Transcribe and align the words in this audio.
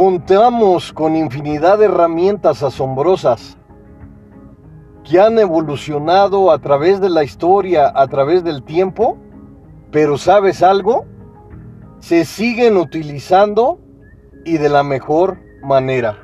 Contamos 0.00 0.94
con 0.94 1.14
infinidad 1.14 1.76
de 1.76 1.84
herramientas 1.84 2.62
asombrosas 2.62 3.58
que 5.04 5.20
han 5.20 5.38
evolucionado 5.38 6.50
a 6.50 6.58
través 6.58 7.02
de 7.02 7.10
la 7.10 7.22
historia, 7.22 7.92
a 7.94 8.08
través 8.08 8.42
del 8.42 8.62
tiempo, 8.62 9.18
pero 9.90 10.16
¿sabes 10.16 10.62
algo? 10.62 11.04
Se 11.98 12.24
siguen 12.24 12.78
utilizando 12.78 13.78
y 14.46 14.56
de 14.56 14.70
la 14.70 14.82
mejor 14.82 15.36
manera. 15.62 16.16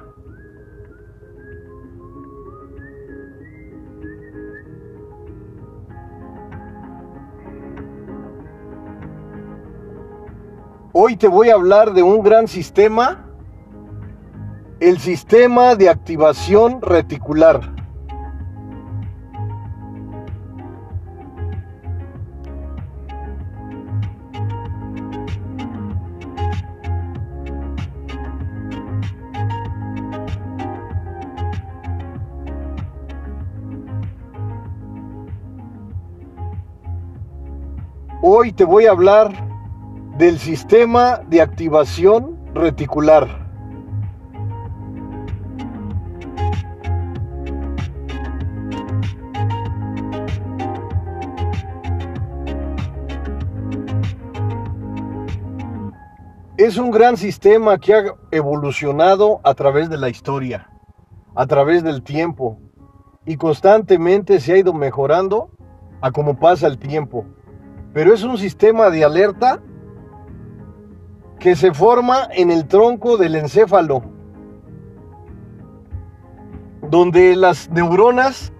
Hoy 10.94 11.18
te 11.18 11.28
voy 11.28 11.50
a 11.50 11.54
hablar 11.56 11.92
de 11.92 12.02
un 12.02 12.22
gran 12.22 12.48
sistema, 12.48 13.25
el 14.78 14.98
sistema 14.98 15.74
de 15.74 15.88
activación 15.88 16.82
reticular. 16.82 17.74
Hoy 38.22 38.52
te 38.52 38.64
voy 38.64 38.86
a 38.86 38.90
hablar 38.90 39.32
del 40.18 40.38
sistema 40.38 41.20
de 41.28 41.40
activación 41.40 42.36
reticular. 42.54 43.45
Es 56.66 56.78
un 56.78 56.90
gran 56.90 57.16
sistema 57.16 57.78
que 57.78 57.94
ha 57.94 58.02
evolucionado 58.32 59.40
a 59.44 59.54
través 59.54 59.88
de 59.88 59.98
la 59.98 60.08
historia, 60.08 60.68
a 61.36 61.46
través 61.46 61.84
del 61.84 62.02
tiempo, 62.02 62.58
y 63.24 63.36
constantemente 63.36 64.40
se 64.40 64.52
ha 64.52 64.58
ido 64.58 64.72
mejorando 64.72 65.48
a 66.00 66.10
como 66.10 66.40
pasa 66.40 66.66
el 66.66 66.76
tiempo. 66.76 67.24
Pero 67.92 68.12
es 68.12 68.24
un 68.24 68.36
sistema 68.36 68.90
de 68.90 69.04
alerta 69.04 69.62
que 71.38 71.54
se 71.54 71.72
forma 71.72 72.26
en 72.32 72.50
el 72.50 72.66
tronco 72.66 73.16
del 73.16 73.36
encéfalo, 73.36 74.02
donde 76.90 77.36
las 77.36 77.70
neuronas 77.70 78.52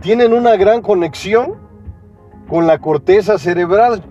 tienen 0.00 0.32
una 0.32 0.56
gran 0.56 0.80
conexión 0.80 1.56
con 2.48 2.66
la 2.66 2.78
corteza 2.78 3.36
cerebral. 3.36 4.02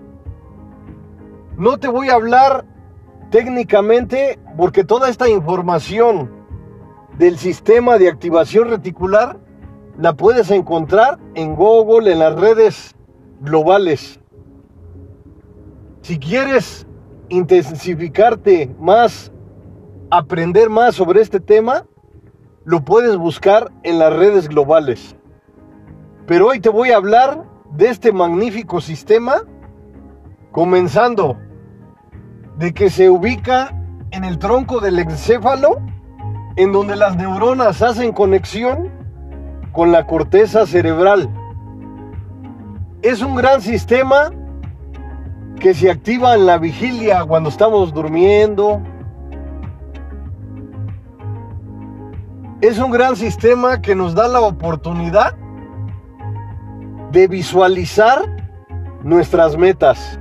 No 1.56 1.78
te 1.78 1.88
voy 1.88 2.10
a 2.10 2.14
hablar 2.14 2.69
técnicamente 3.30 4.38
porque 4.56 4.84
toda 4.84 5.08
esta 5.08 5.28
información 5.28 6.30
del 7.18 7.38
sistema 7.38 7.98
de 7.98 8.08
activación 8.08 8.68
reticular 8.68 9.38
la 9.98 10.14
puedes 10.14 10.50
encontrar 10.50 11.18
en 11.34 11.54
Google, 11.54 12.12
en 12.12 12.18
las 12.18 12.38
redes 12.38 12.94
globales. 13.40 14.20
Si 16.02 16.18
quieres 16.18 16.86
intensificarte 17.28 18.74
más, 18.78 19.30
aprender 20.10 20.70
más 20.70 20.94
sobre 20.94 21.20
este 21.20 21.40
tema, 21.40 21.86
lo 22.64 22.84
puedes 22.84 23.16
buscar 23.16 23.70
en 23.82 23.98
las 23.98 24.14
redes 24.14 24.48
globales. 24.48 25.16
Pero 26.26 26.48
hoy 26.48 26.60
te 26.60 26.68
voy 26.68 26.90
a 26.90 26.96
hablar 26.96 27.44
de 27.72 27.88
este 27.88 28.12
magnífico 28.12 28.80
sistema, 28.80 29.42
comenzando 30.52 31.36
de 32.60 32.74
que 32.74 32.90
se 32.90 33.08
ubica 33.08 33.74
en 34.10 34.22
el 34.22 34.38
tronco 34.38 34.80
del 34.80 34.98
encéfalo, 34.98 35.80
en 36.56 36.72
donde 36.72 36.94
las 36.94 37.16
neuronas 37.16 37.80
hacen 37.80 38.12
conexión 38.12 38.90
con 39.72 39.92
la 39.92 40.06
corteza 40.06 40.66
cerebral. 40.66 41.30
Es 43.00 43.22
un 43.22 43.34
gran 43.34 43.62
sistema 43.62 44.30
que 45.58 45.72
se 45.72 45.90
activa 45.90 46.34
en 46.34 46.44
la 46.44 46.58
vigilia 46.58 47.24
cuando 47.24 47.48
estamos 47.48 47.94
durmiendo. 47.94 48.82
Es 52.60 52.78
un 52.78 52.90
gran 52.90 53.16
sistema 53.16 53.80
que 53.80 53.94
nos 53.94 54.14
da 54.14 54.28
la 54.28 54.42
oportunidad 54.42 55.34
de 57.10 57.26
visualizar 57.26 58.20
nuestras 59.02 59.56
metas. 59.56 60.20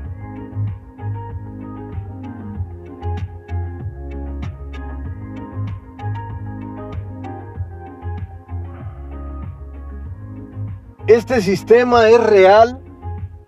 Este 11.10 11.42
sistema 11.42 12.08
es 12.08 12.24
real 12.24 12.80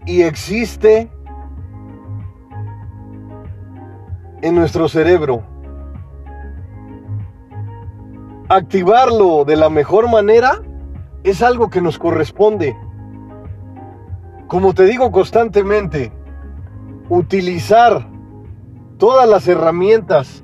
y 0.08 0.24
existe 0.24 1.12
en 4.42 4.56
nuestro 4.56 4.90
cerebro. 4.90 5.44
Activarlo 8.50 9.46
de 9.46 9.58
la 9.58 9.70
mejor 9.70 10.10
manera 10.10 10.64
es 11.24 11.44
algo 11.44 11.70
que 11.70 11.82
nos 11.82 12.00
corresponde. 12.00 12.76
Como 14.48 14.74
te 14.74 14.86
digo 14.86 15.12
constantemente, 15.12 16.12
utilizar 17.10 18.08
todas 18.98 19.30
las 19.30 19.48
herramientas 19.48 20.44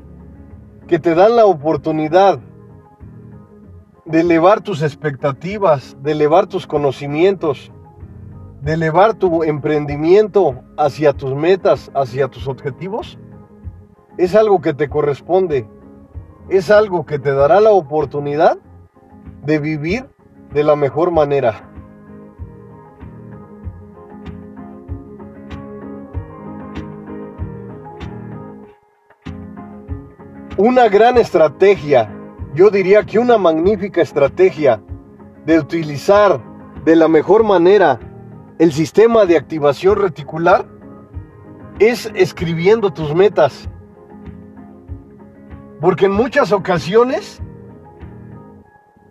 que 0.88 1.00
te 1.00 1.16
dan 1.16 1.36
la 1.36 1.48
oportunidad 1.48 2.38
de 4.08 4.22
elevar 4.22 4.62
tus 4.62 4.82
expectativas, 4.82 5.98
de 6.02 6.14
elevar 6.14 6.48
tus 6.48 6.66
conocimientos, 6.66 7.72
de 8.62 8.74
elevar 8.74 9.14
tu 9.14 9.44
emprendimiento 9.44 10.64
hacia 10.78 11.12
tus 11.12 11.36
metas, 11.36 11.92
hacia 11.94 12.30
tus 12.30 12.48
objetivos, 12.48 13.20
es 14.18 14.34
algo 14.34 14.62
que 14.62 14.74
te 14.74 14.90
corresponde, 14.90 15.68
es 16.50 16.72
algo 16.72 17.06
que 17.06 17.20
te 17.20 17.34
dará 17.34 17.60
la 17.60 17.72
oportunidad 17.72 18.58
de 19.44 19.60
vivir 19.60 20.10
de 20.54 20.64
la 20.64 20.76
mejor 20.78 21.12
manera. 21.12 21.70
Una 30.58 30.88
gran 30.88 31.18
estrategia, 31.18 32.17
yo 32.58 32.72
diría 32.72 33.04
que 33.04 33.20
una 33.20 33.38
magnífica 33.38 34.02
estrategia 34.02 34.82
de 35.46 35.60
utilizar 35.60 36.42
de 36.84 36.96
la 36.96 37.08
mejor 37.08 37.44
manera 37.44 38.00
el 38.58 38.72
sistema 38.72 39.28
de 39.28 39.38
activación 39.38 39.98
reticular 39.98 40.66
es 41.78 42.12
escribiendo 42.16 42.92
tus 42.92 43.14
metas. 43.14 43.70
Porque 45.80 46.08
en 46.08 46.14
muchas 46.14 46.52
ocasiones 46.52 47.44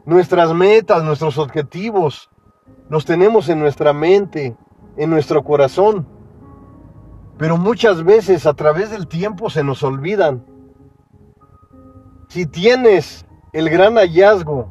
nuestras 0.05 0.53
metas, 0.53 1.05
nuestros 1.05 1.38
objetivos, 1.38 2.29
los 2.88 3.05
tenemos 3.05 3.49
en 3.49 3.61
nuestra 3.61 3.93
mente, 3.93 4.56
en 4.97 5.09
nuestro 5.09 5.44
corazón. 5.44 6.05
Pero 7.38 7.59
muchas 7.59 8.03
veces 8.03 8.44
a 8.44 8.55
través 8.55 8.91
del 8.91 9.06
tiempo 9.06 9.50
se 9.50 9.62
nos 9.62 9.85
olvidan. 9.85 10.44
Si 12.26 12.44
tienes 12.44 13.25
el 13.56 13.70
gran 13.70 13.97
hallazgo, 13.97 14.69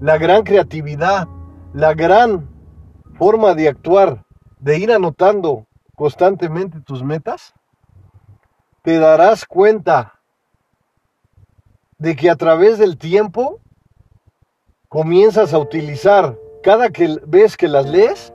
la 0.00 0.16
gran 0.16 0.42
creatividad, 0.42 1.28
la 1.74 1.92
gran 1.92 2.48
forma 3.18 3.54
de 3.54 3.68
actuar, 3.68 4.24
de 4.58 4.78
ir 4.78 4.90
anotando 4.90 5.66
constantemente 5.94 6.80
tus 6.80 7.02
metas, 7.02 7.52
te 8.80 8.98
darás 8.98 9.44
cuenta 9.44 10.18
de 11.98 12.16
que 12.16 12.30
a 12.30 12.36
través 12.36 12.78
del 12.78 12.96
tiempo 12.96 13.60
comienzas 14.88 15.52
a 15.52 15.58
utilizar 15.58 16.38
cada 16.62 16.88
que 16.88 17.18
ves 17.26 17.58
que 17.58 17.68
las 17.68 17.84
lees 17.84 18.32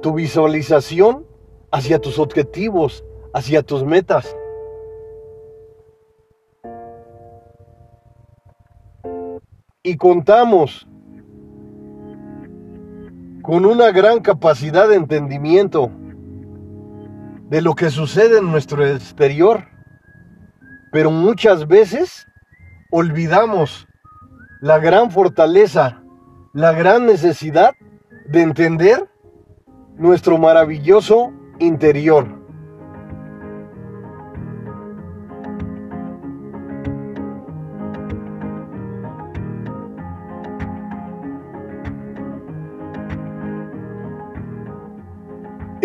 tu 0.00 0.14
visualización 0.14 1.26
hacia 1.70 1.98
tus 1.98 2.18
objetivos, 2.18 3.04
hacia 3.34 3.62
tus 3.62 3.84
metas. 3.84 4.34
Y 9.92 9.98
contamos 9.98 10.88
con 13.42 13.66
una 13.66 13.90
gran 13.90 14.20
capacidad 14.20 14.88
de 14.88 14.94
entendimiento 14.94 15.90
de 17.50 17.60
lo 17.60 17.74
que 17.74 17.90
sucede 17.90 18.38
en 18.38 18.50
nuestro 18.50 18.86
exterior 18.86 19.66
Pero 20.92 21.10
muchas 21.10 21.68
veces 21.68 22.26
olvidamos 22.90 23.86
la 24.62 24.78
gran 24.78 25.10
fortaleza, 25.10 26.02
la 26.54 26.72
gran 26.72 27.04
necesidad 27.04 27.74
de 28.28 28.40
entender 28.40 29.10
nuestro 29.98 30.38
maravilloso 30.38 31.34
interior. 31.58 32.41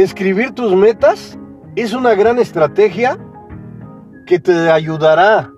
Escribir 0.08 0.54
tus 0.54 0.74
metas 0.74 1.38
es 1.76 1.94
una 1.94 2.16
gran 2.16 2.40
estrategia 2.40 3.18
que 4.26 4.40
te 4.40 4.72
ayudará 4.72 5.52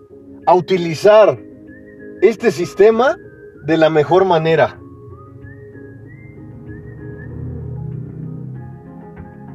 a 0.48 0.56
utilizar 0.56 1.38
este 2.24 2.50
sistema 2.50 3.16
de 3.68 3.78
la 3.78 3.92
mejor 3.92 4.26
manera. 4.26 4.80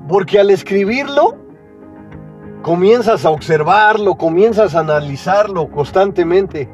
Porque 0.08 0.38
al 0.38 0.50
escribirlo, 0.50 1.38
comienzas 2.62 3.24
a 3.24 3.30
observarlo, 3.30 4.14
comienzas 4.14 4.76
a 4.76 4.78
analizarlo 4.78 5.72
constantemente. 5.72 6.72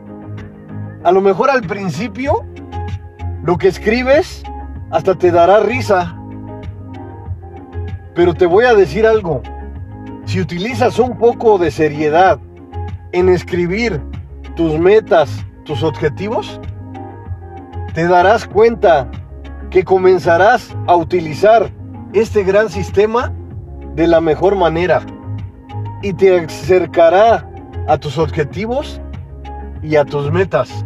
A 1.05 1.11
lo 1.11 1.23
mejor 1.23 1.49
al 1.49 1.63
principio, 1.63 2.45
lo 3.43 3.57
que 3.57 3.69
escribes 3.69 4.43
hasta 4.91 5.15
te 5.15 5.31
dará 5.31 5.61
risa. 5.61 6.20
Pero 8.15 8.35
te 8.35 8.47
voy 8.47 8.65
a 8.65 8.75
decir 8.75 9.07
algo. 9.07 9.43
Si 10.25 10.41
utilizas 10.41 10.99
un 10.99 11.17
poco 11.19 11.59
de 11.59 11.71
seriedad 11.71 12.39
en 13.13 13.29
escribir 13.29 14.01
tus 14.57 14.79
metas, 14.79 15.45
tus 15.65 15.83
objetivos, 15.83 16.61
te 17.95 18.07
darás 18.07 18.47
cuenta 18.47 19.11
que 19.71 19.85
comenzarás 19.85 20.77
a 20.87 20.97
utilizar 20.97 21.71
este 22.13 22.43
gran 22.43 22.69
sistema 22.69 23.33
de 23.95 24.07
la 24.07 24.21
mejor 24.21 24.57
manera 24.57 25.03
y 26.03 26.13
te 26.13 26.41
acercará 26.41 27.49
a 27.89 27.99
tus 27.99 28.19
objetivos 28.19 29.01
y 29.83 29.97
a 29.97 30.05
tus 30.05 30.31
metas. 30.31 30.85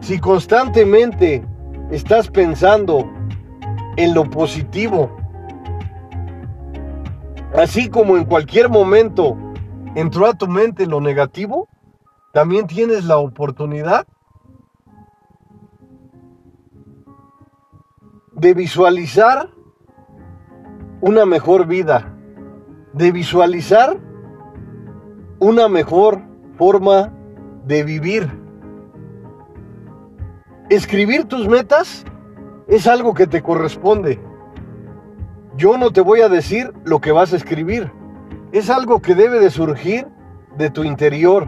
Si 0.00 0.18
constantemente 0.18 1.44
estás 1.90 2.28
pensando 2.28 3.10
en 3.96 4.14
lo 4.14 4.28
positivo, 4.28 5.16
así 7.54 7.88
como 7.88 8.16
en 8.16 8.24
cualquier 8.24 8.68
momento 8.68 9.36
entró 9.94 10.26
a 10.26 10.34
tu 10.34 10.48
mente 10.48 10.86
lo 10.86 11.00
negativo, 11.00 11.68
también 12.32 12.66
tienes 12.66 13.04
la 13.04 13.18
oportunidad 13.18 14.06
de 18.32 18.54
visualizar 18.54 19.50
una 21.00 21.26
mejor 21.26 21.66
vida, 21.66 22.16
de 22.92 23.12
visualizar 23.12 23.98
una 25.38 25.68
mejor 25.68 26.22
forma 26.56 27.12
de 27.66 27.84
vivir. 27.84 28.30
Escribir 30.70 31.24
tus 31.24 31.48
metas 31.48 32.04
es 32.68 32.86
algo 32.86 33.12
que 33.14 33.26
te 33.26 33.42
corresponde. 33.42 34.20
Yo 35.56 35.76
no 35.76 35.92
te 35.92 36.00
voy 36.00 36.20
a 36.22 36.28
decir 36.28 36.72
lo 36.84 37.00
que 37.00 37.12
vas 37.12 37.32
a 37.32 37.36
escribir. 37.36 37.92
Es 38.52 38.70
algo 38.70 39.00
que 39.02 39.14
debe 39.14 39.38
de 39.38 39.50
surgir 39.50 40.06
de 40.56 40.70
tu 40.70 40.84
interior, 40.84 41.46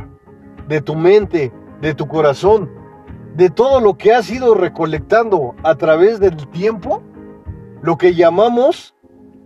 de 0.68 0.80
tu 0.80 0.94
mente, 0.94 1.52
de 1.80 1.94
tu 1.94 2.06
corazón, 2.06 2.70
de 3.34 3.50
todo 3.50 3.80
lo 3.80 3.96
que 3.96 4.12
has 4.12 4.30
ido 4.30 4.54
recolectando 4.54 5.54
a 5.62 5.74
través 5.74 6.20
del 6.20 6.36
tiempo, 6.50 7.02
lo 7.82 7.96
que 7.96 8.14
llamamos 8.14 8.94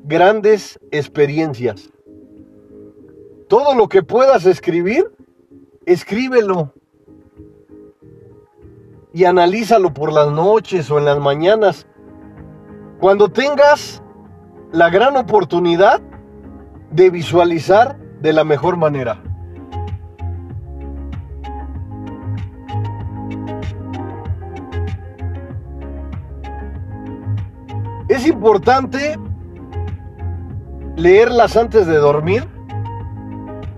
grandes 0.04 0.78
experiencias. 0.90 1.90
Todo 3.48 3.74
lo 3.74 3.88
que 3.88 4.02
puedas 4.02 4.44
escribir, 4.44 5.10
escríbelo. 5.86 6.74
Y 9.12 9.24
analízalo 9.24 9.94
por 9.94 10.12
las 10.12 10.30
noches 10.30 10.90
o 10.90 10.98
en 10.98 11.06
las 11.06 11.18
mañanas. 11.18 11.86
Cuando 13.00 13.30
tengas 13.30 14.02
la 14.72 14.90
gran 14.90 15.16
oportunidad 15.16 16.00
de 16.90 17.10
visualizar 17.10 17.96
de 18.20 18.32
la 18.32 18.44
mejor 18.44 18.76
manera. 18.76 19.22
Es 28.08 28.26
importante 28.26 29.18
leerlas 30.96 31.56
antes 31.56 31.86
de 31.86 31.96
dormir? 31.96 32.46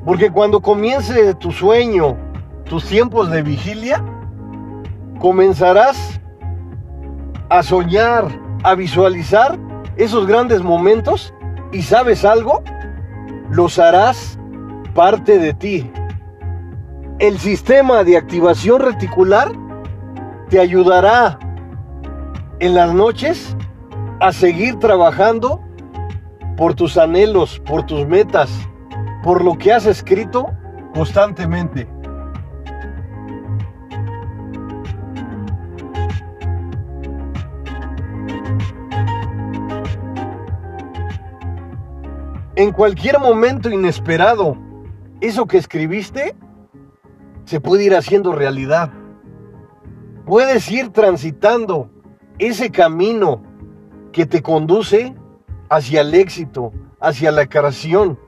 Porque 0.05 0.31
cuando 0.31 0.61
comience 0.61 1.35
tu 1.35 1.53
sueño, 1.53 2.17
tus 2.65 2.87
tiempos 2.87 3.31
de 3.31 3.43
vigilia, 3.43 4.03
comenzarás 5.19 6.21
a 7.51 7.63
soñar, 7.63 8.29
a 8.63 8.75
visualizar 8.75 9.59
esos 10.01 10.27
grandes 10.27 10.63
momentos 10.63 11.35
y 11.73 11.83
sabes 11.83 12.25
algo, 12.25 12.63
los 13.51 13.79
harás 13.79 14.39
parte 14.95 15.39
de 15.39 15.53
ti. 15.53 15.93
El 17.19 17.39
sistema 17.39 18.03
de 18.03 18.17
activación 18.17 18.81
reticular 18.81 19.53
te 20.49 20.59
ayudará 20.59 21.39
en 22.61 22.75
las 22.75 22.95
noches 22.95 23.55
a 24.21 24.33
seguir 24.33 24.79
trabajando 24.79 25.63
por 26.57 26.75
tus 26.75 26.97
anhelos, 26.97 27.61
por 27.67 27.85
tus 27.85 28.07
metas, 28.07 28.51
por 29.23 29.45
lo 29.45 29.59
que 29.59 29.71
has 29.71 29.85
escrito 29.85 30.51
constantemente. 30.95 31.87
En 42.61 42.73
cualquier 42.73 43.19
momento 43.19 43.71
inesperado, 43.71 44.55
eso 45.23 45.47
que 45.47 45.57
escribiste 45.57 46.37
se 47.47 47.59
puede 47.59 47.85
ir 47.85 47.95
haciendo 47.95 48.35
realidad. 48.35 48.93
Puedes 50.27 50.71
ir 50.71 50.91
transitando 50.91 51.91
ese 52.39 52.71
camino 52.71 53.43
que 54.13 54.27
te 54.27 54.43
conduce 54.43 55.15
hacia 55.71 56.03
el 56.03 56.13
éxito, 56.15 56.75
hacia 57.01 57.33
la 57.33 57.47
creación, 57.49 58.19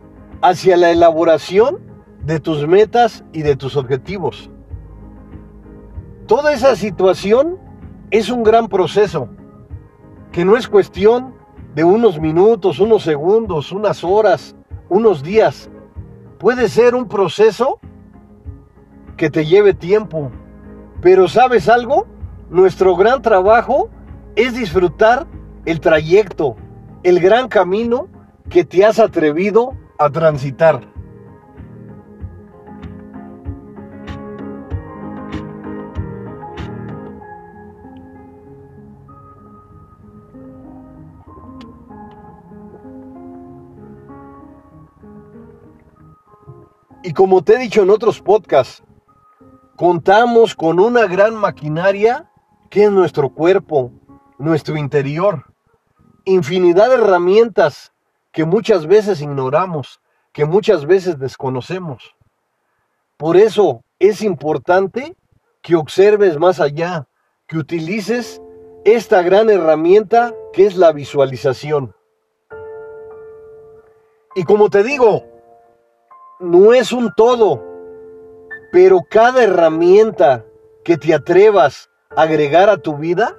hacia 0.41 0.79
la 0.79 0.91
elaboración 0.93 1.81
de 2.25 2.41
tus 2.41 2.67
metas 2.67 3.27
y 3.35 3.43
de 3.43 3.55
tus 3.55 3.77
objetivos. 3.77 4.49
Toda 6.27 6.55
esa 6.55 6.75
situación 6.75 7.59
es 8.11 8.31
un 8.31 8.45
gran 8.45 8.69
proceso, 8.69 9.29
que 10.33 10.47
no 10.47 10.57
es 10.57 10.69
cuestión 10.69 11.35
de 11.75 11.85
unos 11.85 12.21
minutos, 12.21 12.79
unos 12.79 13.03
segundos, 13.03 13.73
unas 13.73 14.05
horas, 14.05 14.55
unos 14.89 15.23
días. 15.23 15.71
Puede 16.39 16.69
ser 16.69 16.95
un 16.95 17.09
proceso 17.09 17.79
que 19.17 19.31
te 19.31 19.47
lleve 19.47 19.75
tiempo. 19.75 20.31
Pero 21.01 21.29
¿sabes 21.29 21.69
algo? 21.69 22.07
Nuestro 22.51 22.97
gran 22.97 23.23
trabajo 23.23 23.89
es 24.37 24.55
disfrutar 24.55 25.27
el 25.65 25.81
trayecto, 25.81 26.57
el 27.03 27.21
gran 27.21 27.49
camino 27.49 28.09
que 28.49 28.65
te 28.65 28.85
has 28.85 28.99
atrevido 28.99 29.73
a 29.99 30.11
transitar. 30.11 30.81
Y 47.03 47.13
como 47.13 47.43
te 47.43 47.55
he 47.55 47.59
dicho 47.59 47.83
en 47.83 47.91
otros 47.91 48.21
podcasts, 48.21 48.83
contamos 49.77 50.55
con 50.55 50.79
una 50.79 51.07
gran 51.07 51.35
maquinaria 51.35 52.31
que 52.71 52.85
es 52.85 52.91
nuestro 52.91 53.31
cuerpo, 53.31 53.93
nuestro 54.39 54.77
interior 54.77 55.53
infinidad 56.25 56.89
de 56.89 56.97
herramientas 56.97 57.93
que 58.33 58.45
muchas 58.45 58.87
veces 58.87 59.21
ignoramos, 59.21 60.01
que 60.33 60.45
muchas 60.45 60.87
veces 60.87 61.19
desconocemos. 61.19 62.15
Por 63.17 63.37
eso 63.37 63.85
es 63.99 64.23
importante 64.23 65.17
que 65.61 65.77
observes 65.77 66.39
más 66.39 66.61
allá, 66.61 67.07
que 67.47 67.59
utilices 67.59 68.41
esta 68.85 69.23
gran 69.23 69.51
herramienta 69.51 70.35
que 70.53 70.67
es 70.67 70.77
la 70.77 70.93
visualización. 70.93 71.95
Y 74.35 74.45
como 74.45 74.71
te 74.71 74.83
digo, 74.83 75.25
no 76.43 76.75
es 76.75 76.93
un 76.93 77.13
todo, 77.17 77.71
Pero 78.73 79.01
cada 79.11 79.45
herramienta 79.45 80.47
que 80.83 80.97
te 80.97 81.13
atrevas 81.13 81.91
a 82.17 82.23
agregar 82.23 82.71
a 82.71 82.79
tu 82.79 82.97
vida 82.97 83.37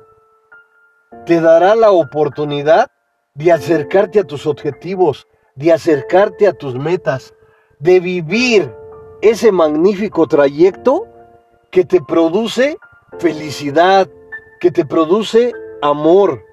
te 1.25 1.41
dará 1.41 1.75
la 1.75 1.91
oportunidad 1.91 2.91
de 3.33 3.51
acercarte 3.51 4.19
a 4.19 4.23
tus 4.25 4.45
objetivos, 4.45 5.27
de 5.55 5.73
acercarte 5.73 6.47
a 6.47 6.53
tus 6.53 6.75
metas, 6.75 7.33
de 7.79 7.99
vivir 7.99 8.71
ese 9.21 9.51
magnífico 9.51 10.27
trayecto 10.27 11.07
que 11.71 11.83
te 11.83 11.99
produce 11.99 12.77
felicidad, 13.17 14.07
que 14.59 14.69
te 14.69 14.85
produce 14.85 15.51
amor, 15.81 16.43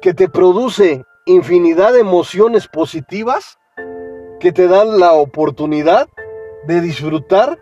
que 0.00 0.14
te 0.14 0.28
produce 0.28 1.04
infinidad 1.26 1.92
de 1.92 2.00
emociones 2.00 2.68
positivas 2.68 3.58
que 4.40 4.52
te 4.52 4.68
dan 4.68 5.00
la 5.00 5.12
oportunidad 5.12 6.08
de 6.66 6.80
disfrutar 6.80 7.58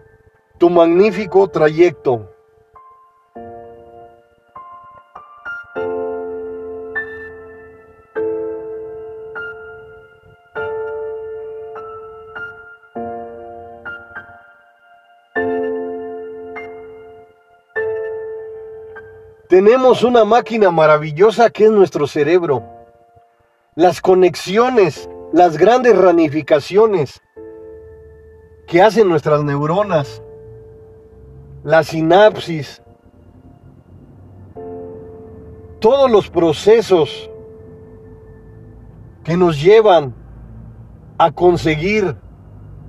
tu 0.59 0.71
magnífico 0.71 1.49
trayecto. 1.49 2.31
Tenemos 19.49 20.03
una 20.03 20.25
máquina 20.25 20.71
maravillosa 20.71 21.51
que 21.51 21.65
es 21.67 21.71
nuestro 21.71 22.07
cerebro. 22.07 22.65
Las 23.77 24.01
conexiones, 24.01 25.09
las 25.33 25.57
grandes 25.59 25.97
ramificaciones 25.97 27.23
que 28.67 28.83
hacen 28.83 29.09
nuestras 29.09 29.43
neuronas, 29.45 30.23
la 31.63 31.83
sinapsis, 31.83 32.83
todos 35.81 36.11
los 36.11 36.31
procesos 36.31 37.31
que 39.25 39.37
nos 39.37 39.61
llevan 39.61 40.15
a 41.19 41.31
conseguir 41.33 42.17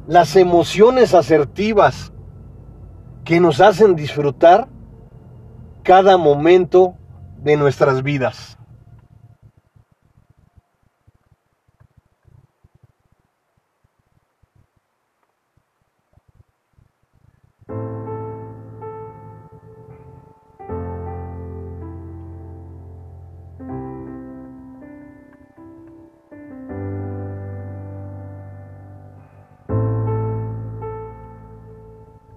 las 0.08 0.36
emociones 0.36 1.14
asertivas 1.14 2.12
que 3.24 3.40
nos 3.40 3.60
hacen 3.60 3.96
disfrutar 3.96 4.68
cada 5.84 6.18
momento 6.18 6.96
de 7.38 7.58
nuestras 7.58 8.04
vidas. 8.04 8.57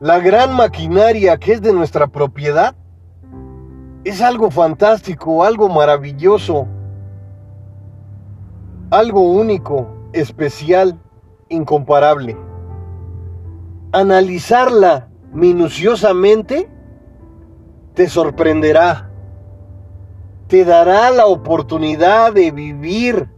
La 0.00 0.18
gran 0.18 0.56
maquinaria 0.56 1.36
que 1.36 1.52
es 1.52 1.60
de 1.60 1.74
nuestra 1.74 2.06
propiedad 2.06 2.74
es 4.02 4.22
algo 4.22 4.50
fantástico, 4.50 5.44
algo 5.44 5.68
maravilloso, 5.68 6.66
algo 8.90 9.20
único, 9.20 10.08
especial, 10.14 10.98
incomparable. 11.50 12.34
Analizarla 13.92 15.10
minuciosamente 15.34 16.70
te 17.92 18.08
sorprenderá, 18.08 19.10
te 20.46 20.64
dará 20.64 21.10
la 21.10 21.26
oportunidad 21.26 22.32
de 22.32 22.50
vivir 22.52 23.28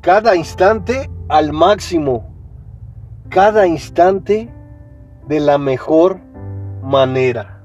cada 0.00 0.34
instante 0.34 1.08
al 1.28 1.52
máximo, 1.52 2.28
cada 3.28 3.68
instante 3.68 4.52
de 5.26 5.40
la 5.40 5.58
mejor 5.58 6.20
manera. 6.82 7.62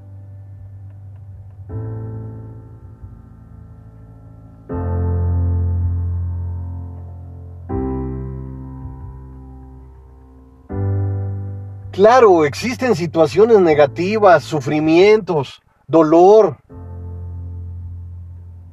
Claro, 11.97 12.45
existen 12.45 12.95
situaciones 12.95 13.59
negativas, 13.59 14.43
sufrimientos, 14.43 15.63
dolor, 15.87 16.57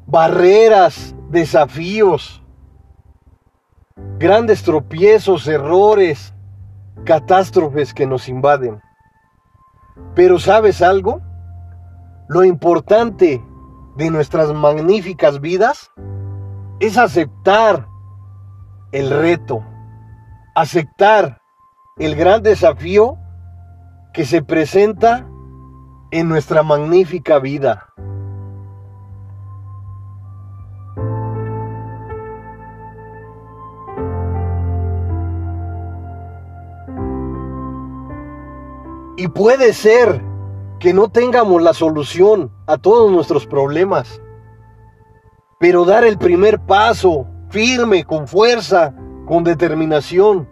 barreras, 0.06 1.16
desafíos, 1.30 2.42
grandes 4.18 4.62
tropiezos, 4.62 5.48
errores, 5.48 6.33
catástrofes 7.04 7.92
que 7.92 8.06
nos 8.06 8.28
invaden. 8.28 8.80
Pero 10.14 10.38
¿sabes 10.38 10.82
algo? 10.82 11.20
Lo 12.28 12.44
importante 12.44 13.44
de 13.96 14.10
nuestras 14.10 14.52
magníficas 14.52 15.40
vidas 15.40 15.90
es 16.80 16.98
aceptar 16.98 17.86
el 18.92 19.10
reto, 19.10 19.64
aceptar 20.54 21.40
el 21.98 22.16
gran 22.16 22.42
desafío 22.42 23.18
que 24.12 24.24
se 24.24 24.42
presenta 24.42 25.26
en 26.10 26.28
nuestra 26.28 26.62
magnífica 26.62 27.38
vida. 27.38 27.88
Y 39.24 39.28
puede 39.28 39.72
ser 39.72 40.20
que 40.78 40.92
no 40.92 41.08
tengamos 41.08 41.62
la 41.62 41.72
solución 41.72 42.52
a 42.66 42.76
todos 42.76 43.10
nuestros 43.10 43.46
problemas, 43.46 44.20
pero 45.58 45.86
dar 45.86 46.04
el 46.04 46.18
primer 46.18 46.60
paso 46.60 47.26
firme, 47.48 48.04
con 48.04 48.28
fuerza, 48.28 48.94
con 49.24 49.42
determinación, 49.42 50.46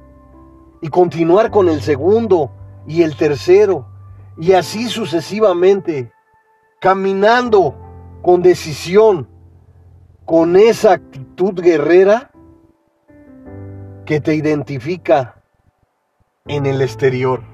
y 0.80 0.88
continuar 0.88 1.50
con 1.50 1.68
el 1.68 1.82
segundo 1.82 2.50
y 2.86 3.02
el 3.02 3.14
tercero 3.14 3.88
y 4.38 4.54
así 4.54 4.88
sucesivamente, 4.88 6.10
caminando 6.80 7.76
con 8.22 8.40
decisión, 8.40 9.28
con 10.24 10.56
esa 10.56 10.94
actitud 10.94 11.60
guerrera 11.60 12.30
que 14.06 14.18
te 14.22 14.34
identifica 14.34 15.42
en 16.46 16.64
el 16.64 16.80
exterior. 16.80 17.51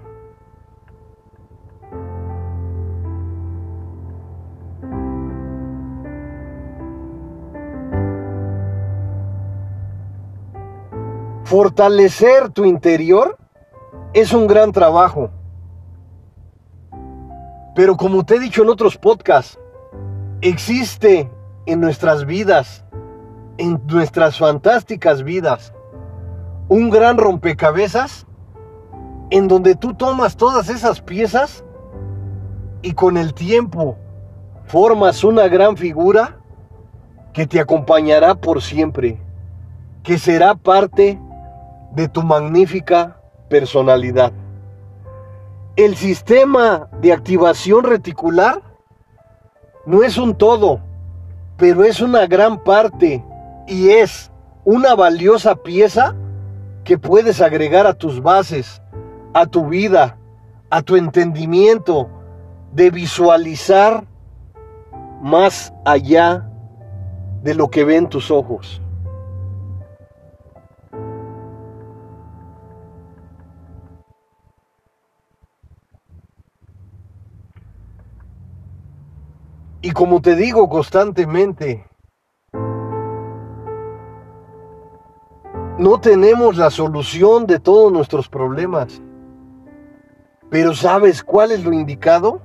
Fortalecer 11.49 12.51
tu 12.51 12.67
interior 12.67 13.39
es 14.13 14.35
un 14.35 14.47
gran 14.47 14.71
trabajo. 14.71 15.31
Pero 17.75 17.97
como 17.97 18.23
te 18.23 18.35
he 18.35 18.39
dicho 18.39 18.63
en 18.63 18.69
otros 18.69 18.99
podcasts, 18.99 19.59
existe 20.43 21.33
en 21.65 21.81
nuestras 21.81 22.27
vidas, 22.27 22.85
en 23.57 23.81
nuestras 23.87 24.37
fantásticas 24.37 25.23
vidas, 25.23 25.73
un 26.69 26.91
gran 26.91 27.17
rompecabezas 27.17 28.27
en 29.31 29.49
donde 29.49 29.75
tú 29.75 29.95
tomas 29.95 30.37
todas 30.37 30.69
esas 30.69 31.01
piezas 31.01 31.65
y 32.83 32.93
con 32.93 33.17
el 33.17 33.33
tiempo 33.33 33.97
formas 34.67 35.25
una 35.25 35.49
gran 35.49 35.79
figura 35.79 36.41
que 37.33 37.47
te 37.47 37.59
acompañará 37.59 38.35
por 38.35 38.61
siempre, 38.61 39.19
que 40.03 40.19
será 40.19 40.55
parte 40.55 41.19
de 41.93 42.09
tu 42.09 42.23
magnífica 42.23 43.21
personalidad. 43.49 44.33
El 45.77 45.97
sistema 45.97 46.89
de 47.01 47.13
activación 47.13 47.85
reticular 47.85 48.63
no 49.87 50.03
es 50.03 50.19
un 50.19 50.37
todo, 50.37 50.81
pero 51.57 51.85
es 51.85 52.01
una 52.01 52.27
gran 52.27 52.63
parte 52.63 53.25
y 53.67 53.91
es 53.91 54.31
una 54.65 54.95
valiosa 54.95 55.57
pieza 55.57 56.15
que 56.85 56.99
puedes 56.99 57.41
agregar 57.41 57.87
a 57.87 57.95
tus 57.95 58.23
bases, 58.23 58.83
a 59.35 59.47
tu 59.47 59.69
vida, 59.69 60.19
a 60.71 60.83
tu 60.83 60.97
entendimiento 60.97 62.09
de 62.73 62.91
visualizar 62.91 64.05
más 65.23 65.73
allá 65.85 66.51
de 67.43 67.55
lo 67.55 67.71
que 67.71 67.85
ven 67.85 68.09
tus 68.09 68.31
ojos. 68.31 68.83
Y 79.81 79.93
como 79.93 80.21
te 80.21 80.35
digo 80.35 80.69
constantemente, 80.69 81.87
no 85.79 86.01
tenemos 86.01 86.57
la 86.57 86.71
solución 86.71 87.47
de 87.47 87.61
todos 87.61 87.93
nuestros 87.93 88.29
problemas. 88.29 89.01
Pero 90.51 90.75
¿sabes 90.75 91.23
cuál 91.23 91.53
es 91.53 91.65
lo 91.65 91.73
indicado? 91.73 92.43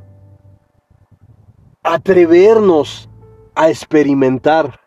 Atrevernos 1.81 3.09
a 3.55 3.69
experimentar. 3.69 4.79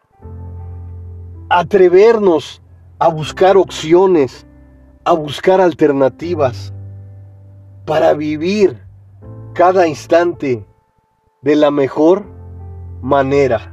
Atrevernos 1.48 2.62
a 3.00 3.08
buscar 3.08 3.56
opciones, 3.56 4.46
a 5.04 5.12
buscar 5.12 5.60
alternativas 5.60 6.72
para 7.84 8.14
vivir 8.14 8.80
cada 9.52 9.88
instante 9.88 10.64
de 11.42 11.56
la 11.56 11.70
mejor 11.70 12.35
manera. 13.02 13.72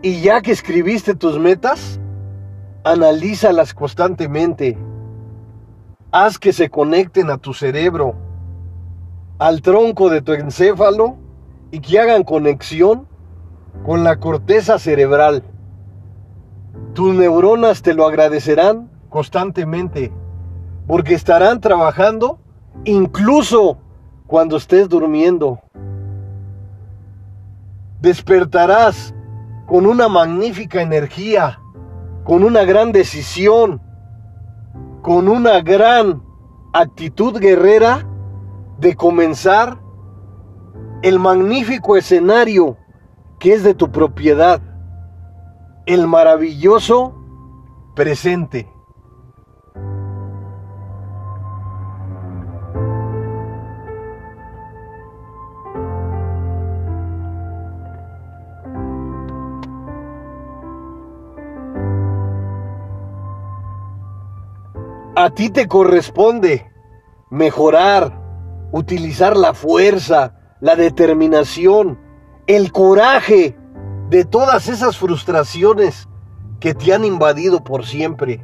Y 0.00 0.22
ya 0.22 0.40
que 0.40 0.52
escribiste 0.52 1.14
tus 1.14 1.38
metas, 1.38 2.00
analízalas 2.84 3.74
constantemente. 3.74 4.78
Haz 6.12 6.38
que 6.38 6.52
se 6.52 6.70
conecten 6.70 7.30
a 7.30 7.36
tu 7.36 7.52
cerebro, 7.52 8.14
al 9.38 9.60
tronco 9.60 10.08
de 10.08 10.22
tu 10.22 10.32
encéfalo 10.32 11.16
y 11.70 11.80
que 11.80 11.98
hagan 11.98 12.24
conexión 12.24 13.06
con 13.84 14.04
la 14.04 14.18
corteza 14.18 14.78
cerebral. 14.78 15.42
Tus 16.94 17.14
neuronas 17.14 17.82
te 17.82 17.94
lo 17.94 18.06
agradecerán 18.06 18.90
constantemente 19.08 20.12
porque 20.86 21.14
estarán 21.14 21.60
trabajando 21.60 22.38
incluso 22.84 23.78
cuando 24.26 24.56
estés 24.56 24.88
durmiendo. 24.88 25.60
Despertarás 28.00 29.14
con 29.66 29.86
una 29.86 30.08
magnífica 30.08 30.80
energía, 30.80 31.60
con 32.24 32.44
una 32.44 32.64
gran 32.64 32.92
decisión, 32.92 33.80
con 35.02 35.28
una 35.28 35.60
gran 35.60 36.22
actitud 36.72 37.38
guerrera 37.38 38.06
de 38.78 38.94
comenzar 38.94 39.78
el 41.02 41.18
magnífico 41.18 41.96
escenario 41.96 42.76
que 43.38 43.52
es 43.52 43.62
de 43.62 43.74
tu 43.74 43.90
propiedad, 43.90 44.60
el 45.86 46.06
maravilloso 46.06 47.14
presente. 47.94 48.68
A 65.14 65.30
ti 65.30 65.50
te 65.50 65.66
corresponde 65.66 66.70
mejorar, 67.28 68.20
utilizar 68.70 69.36
la 69.36 69.52
fuerza, 69.52 70.56
la 70.60 70.76
determinación, 70.76 71.98
el 72.48 72.72
coraje 72.72 73.54
de 74.08 74.24
todas 74.24 74.68
esas 74.68 74.96
frustraciones 74.96 76.08
que 76.60 76.72
te 76.72 76.94
han 76.94 77.04
invadido 77.04 77.62
por 77.62 77.84
siempre. 77.84 78.42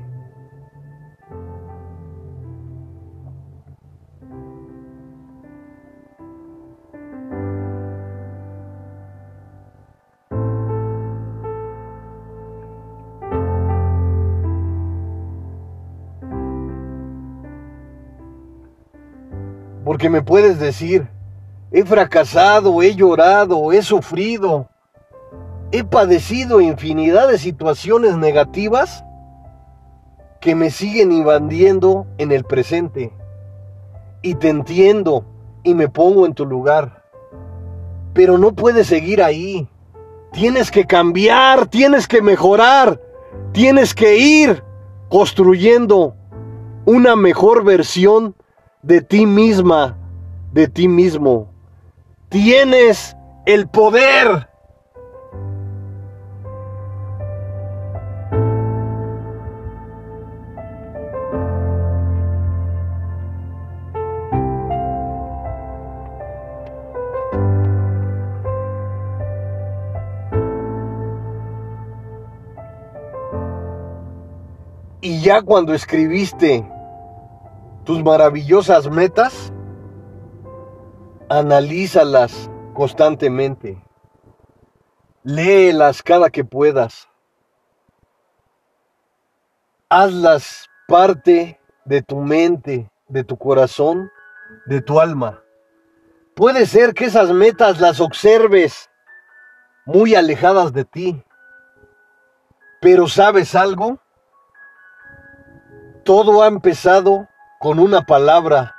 Porque 19.82 20.10
me 20.10 20.20
puedes 20.20 20.58
decir, 20.58 21.08
he 21.74 21.84
fracasado, 21.84 22.82
he 22.82 22.94
llorado, 22.94 23.72
he 23.72 23.82
sufrido, 23.82 24.68
he 25.72 25.82
padecido 25.82 26.60
infinidad 26.60 27.26
de 27.26 27.36
situaciones 27.36 28.16
negativas 28.16 29.04
que 30.40 30.54
me 30.54 30.70
siguen 30.70 31.10
invadiendo 31.10 32.06
en 32.16 32.30
el 32.30 32.44
presente. 32.44 33.12
Y 34.22 34.36
te 34.36 34.50
entiendo 34.50 35.24
y 35.64 35.74
me 35.74 35.88
pongo 35.88 36.26
en 36.26 36.34
tu 36.34 36.46
lugar. 36.46 37.02
Pero 38.12 38.38
no 38.38 38.52
puedes 38.52 38.86
seguir 38.86 39.20
ahí. 39.20 39.68
Tienes 40.32 40.70
que 40.70 40.84
cambiar, 40.84 41.66
tienes 41.66 42.06
que 42.06 42.22
mejorar, 42.22 43.00
tienes 43.50 43.94
que 43.94 44.16
ir 44.16 44.62
construyendo 45.08 46.14
una 46.84 47.16
mejor 47.16 47.64
versión 47.64 48.36
de 48.82 49.00
ti 49.00 49.26
misma, 49.26 49.98
de 50.52 50.68
ti 50.68 50.86
mismo. 50.86 51.53
Tienes 52.34 53.16
el 53.46 53.68
poder. 53.68 54.48
Y 75.00 75.20
ya 75.20 75.40
cuando 75.42 75.72
escribiste 75.72 76.68
tus 77.84 78.02
maravillosas 78.02 78.90
metas, 78.90 79.53
analízalas 81.34 82.48
constantemente. 82.74 83.82
Léelas 85.24 86.00
cada 86.00 86.30
que 86.30 86.44
puedas. 86.44 87.08
Hazlas 89.88 90.68
parte 90.86 91.60
de 91.84 92.02
tu 92.02 92.20
mente, 92.20 92.88
de 93.08 93.24
tu 93.24 93.36
corazón, 93.36 94.12
de 94.66 94.80
tu 94.80 95.00
alma. 95.00 95.42
Puede 96.36 96.66
ser 96.66 96.94
que 96.94 97.06
esas 97.06 97.30
metas 97.30 97.80
las 97.80 97.98
observes 97.98 98.88
muy 99.86 100.14
alejadas 100.14 100.72
de 100.72 100.84
ti. 100.84 101.24
Pero 102.80 103.08
¿sabes 103.08 103.56
algo? 103.56 103.98
Todo 106.04 106.44
ha 106.44 106.46
empezado 106.46 107.26
con 107.58 107.80
una 107.80 108.02
palabra, 108.02 108.73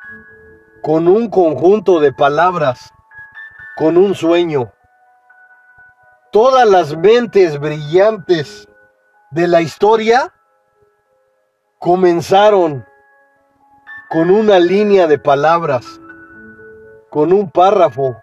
con 0.85 1.07
un 1.07 1.31
conjunto 1.31 1.99
de 1.99 2.13
palabras, 2.13 2.93
con 3.75 3.97
un 3.97 4.13
sueño. 4.13 4.71
Todas 6.31 6.69
las 6.69 6.95
mentes 6.95 7.59
brillantes 7.59 8.67
de 9.31 9.47
la 9.47 9.61
historia 9.61 10.31
comenzaron 11.79 12.85
con 14.11 14.29
una 14.29 14.59
línea 14.59 15.07
de 15.07 15.17
palabras, 15.17 15.99
con 17.09 17.33
un 17.33 17.49
párrafo, 17.49 18.21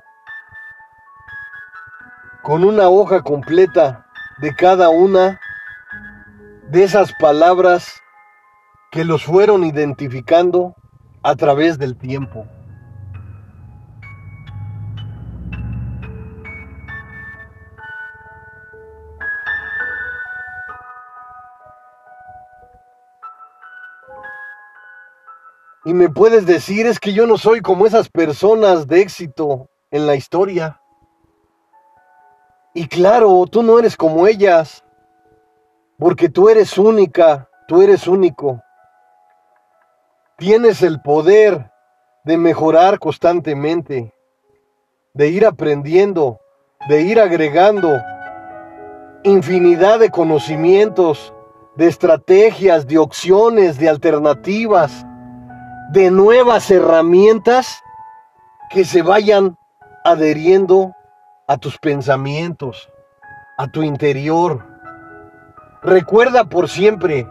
con 2.44 2.62
una 2.62 2.88
hoja 2.88 3.22
completa 3.22 4.07
de 4.38 4.55
cada 4.55 4.88
una 4.88 5.40
de 6.68 6.85
esas 6.85 7.12
palabras 7.14 8.01
que 8.92 9.05
los 9.05 9.25
fueron 9.25 9.64
identificando 9.64 10.77
a 11.22 11.37
través 11.37 11.78
del 11.78 11.96
tiempo. 11.96 12.46
Y 25.85 25.94
me 25.94 26.08
puedes 26.08 26.46
decir, 26.46 26.87
es 26.87 27.00
que 27.00 27.12
yo 27.12 27.26
no 27.26 27.37
soy 27.37 27.61
como 27.61 27.87
esas 27.87 28.08
personas 28.08 28.87
de 28.87 29.00
éxito 29.00 29.68
en 29.90 30.06
la 30.06 30.14
historia. 30.14 30.80
Y 32.72 32.87
claro, 32.87 33.44
tú 33.50 33.64
no 33.64 33.78
eres 33.78 33.96
como 33.96 34.28
ellas, 34.28 34.85
porque 35.98 36.28
tú 36.28 36.48
eres 36.48 36.78
única, 36.78 37.48
tú 37.66 37.82
eres 37.82 38.06
único. 38.06 38.62
Tienes 40.42 40.83
el 40.83 41.00
poder 41.00 41.70
de 42.24 42.37
mejorar 42.37 42.98
constantemente, 42.98 44.12
de 45.14 45.28
ir 45.28 45.46
aprendiendo, 45.46 46.40
de 46.88 47.02
ir 47.02 47.20
agregando 47.20 47.96
infinidad 49.22 50.00
de 50.00 50.11
conocimientos, 50.11 51.33
de 51.76 51.87
estrategias, 51.87 52.88
de 52.88 52.98
opciones, 52.98 53.78
de 53.78 53.88
alternativas, 53.88 55.07
de 55.92 56.11
nuevas 56.11 56.68
herramientas 56.72 57.81
que 58.68 58.85
se 58.85 59.02
vayan 59.02 59.57
adheriendo 60.05 60.92
a 61.46 61.57
tus 61.57 61.78
pensamientos, 61.78 62.90
a 63.59 63.68
tu 63.68 63.85
interior. 63.85 64.66
Recuerda 65.85 66.46
por 66.46 66.68
siempre 66.68 67.28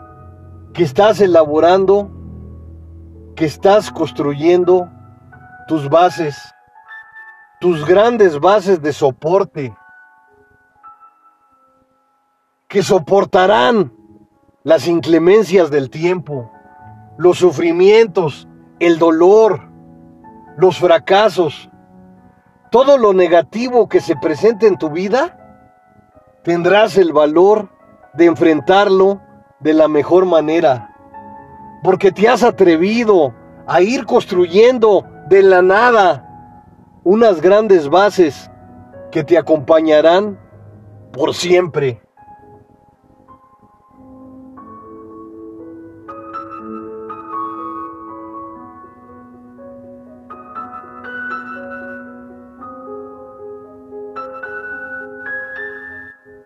que 0.74 0.84
estás 0.84 1.20
elaborando, 1.20 2.21
que 3.36 3.46
estás 3.46 3.92
construyendo 3.92 4.90
tus 5.68 5.90
bases, 5.90 6.38
tus 7.60 7.86
grandes 7.86 8.40
bases 8.40 8.82
de 8.82 8.94
soporte, 8.94 9.76
que 12.68 12.84
soportarán 12.84 13.94
las 14.64 14.88
inclemencias 14.88 15.72
del 15.72 15.90
tiempo, 15.90 16.52
los 17.18 17.38
sufrimientos, 17.38 18.48
el 18.80 18.98
dolor, 18.98 19.70
los 20.58 20.78
fracasos, 20.78 21.70
todo 22.72 22.98
lo 22.98 23.14
negativo 23.14 23.90
que 23.90 24.00
se 24.00 24.16
presente 24.16 24.68
en 24.68 24.78
tu 24.78 24.90
vida, 24.90 25.38
tendrás 26.44 26.98
el 26.98 27.12
valor 27.12 27.70
de 28.14 28.26
enfrentarlo 28.26 29.22
de 29.60 29.74
la 29.74 29.88
mejor 29.88 30.26
manera, 30.26 30.91
porque 31.84 32.12
te 32.12 32.28
has 32.28 32.44
atrevido 32.44 33.34
a 33.68 33.82
ir 33.82 34.06
construyendo 34.06 35.06
de 35.28 35.42
la 35.44 35.62
nada 35.62 36.28
unas 37.04 37.42
grandes 37.42 37.90
bases 37.90 38.50
que 39.12 39.24
te 39.24 39.38
acompañarán 39.38 40.40
por 41.12 41.34
siempre. 41.34 42.02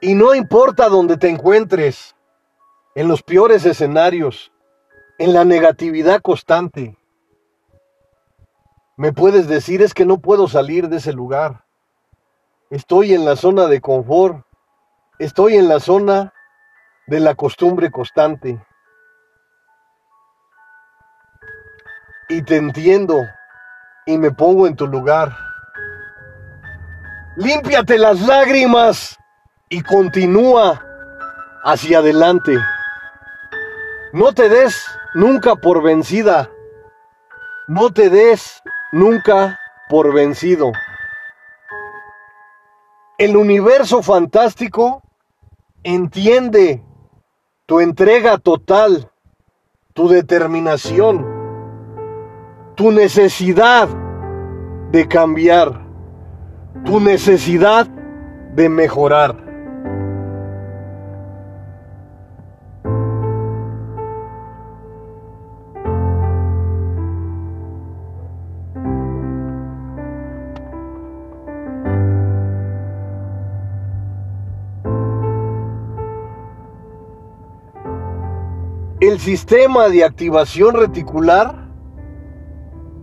Y 0.01 0.13
no 0.13 0.35
importa 0.35 0.87
dónde 0.87 1.17
te 1.17 1.29
encuentres, 1.29 2.15
en 2.93 3.07
los 3.07 3.23
peores 3.23 3.65
escenarios, 3.65 4.51
en 5.17 5.33
la 5.33 5.45
negatividad 5.45 6.21
constante, 6.21 6.97
me 8.97 9.11
puedes 9.11 9.47
decir 9.47 9.81
es 9.81 9.93
que 9.93 10.05
no 10.05 10.19
puedo 10.19 10.47
salir 10.47 10.87
de 10.87 10.97
ese 10.97 11.13
lugar. 11.13 11.65
Estoy 12.69 13.13
en 13.13 13.25
la 13.25 13.35
zona 13.35 13.67
de 13.67 13.81
confort, 13.81 14.45
estoy 15.19 15.55
en 15.55 15.67
la 15.67 15.79
zona 15.79 16.33
de 17.07 17.19
la 17.19 17.35
costumbre 17.35 17.91
constante. 17.91 18.65
Y 22.29 22.41
te 22.41 22.55
entiendo 22.55 23.21
y 24.05 24.17
me 24.17 24.31
pongo 24.31 24.65
en 24.65 24.75
tu 24.75 24.87
lugar. 24.87 25.35
Límpiate 27.35 27.97
las 27.97 28.21
lágrimas 28.21 29.17
y 29.69 29.81
continúa 29.81 30.81
hacia 31.63 31.99
adelante. 31.99 32.57
No 34.13 34.31
te 34.31 34.47
des 34.47 34.85
nunca 35.15 35.55
por 35.55 35.81
vencida. 35.81 36.51
No 37.67 37.91
te 37.91 38.09
des 38.09 38.61
nunca 38.91 39.57
por 39.89 40.13
vencido. 40.13 40.71
El 43.17 43.37
universo 43.37 44.03
fantástico 44.03 45.01
entiende 45.83 46.83
tu 47.65 47.79
entrega 47.79 48.37
total, 48.37 49.09
tu 49.93 50.09
determinación, 50.09 51.25
tu 52.75 52.91
necesidad 52.91 53.87
de 54.91 55.07
cambiar, 55.07 55.81
tu 56.83 56.99
necesidad 56.99 57.87
de 57.87 58.67
mejorar. 58.67 59.44
El 79.15 79.21
sistema 79.21 79.87
de 79.87 80.03
activación 80.03 80.75
reticular 80.75 81.69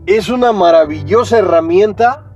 es 0.04 0.28
una 0.28 0.52
maravillosa 0.52 1.38
herramienta 1.38 2.30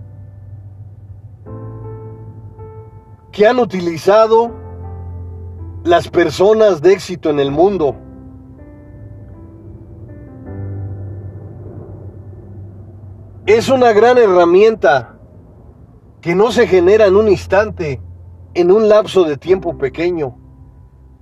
que 3.33 3.47
han 3.47 3.59
utilizado 3.59 4.51
las 5.85 6.09
personas 6.09 6.81
de 6.81 6.95
éxito 6.95 7.29
en 7.29 7.39
el 7.39 7.51
mundo. 7.51 7.95
Es 13.45 13.69
una 13.69 13.93
gran 13.93 14.17
herramienta 14.17 15.19
que 16.23 16.35
no 16.35 16.51
se 16.51 16.67
genera 16.67 17.05
en 17.05 17.17
un 17.17 17.29
instante, 17.29 18.01
en 18.55 18.73
un 18.73 18.89
lapso 18.89 19.25
de 19.25 19.37
tiempo 19.37 19.77
pequeño. 19.77 20.35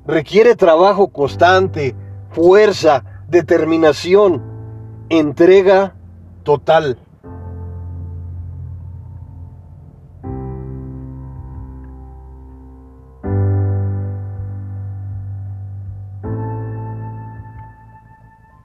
Requiere 0.06 0.54
trabajo 0.54 1.08
constante, 1.08 1.96
fuerza, 2.34 3.04
determinación, 3.28 4.42
entrega 5.08 5.94
total. 6.42 6.98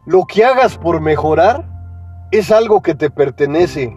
Lo 0.06 0.26
que 0.26 0.44
hagas 0.44 0.76
por 0.80 1.00
mejorar 1.00 1.70
es 2.32 2.52
algo 2.52 2.82
que 2.82 2.96
te 2.96 3.12
pertenece. 3.12 3.96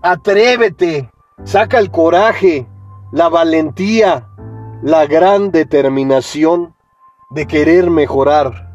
Atrévete, 0.00 1.10
saca 1.44 1.78
el 1.78 1.90
coraje, 1.90 2.66
la 3.12 3.28
valentía, 3.28 4.26
la 4.80 5.04
gran 5.04 5.50
determinación 5.50 6.77
de 7.30 7.46
querer 7.46 7.90
mejorar. 7.90 8.66